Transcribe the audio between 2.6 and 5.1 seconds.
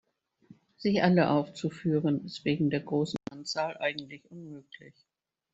der großen Anzahl eigentlich unmöglich.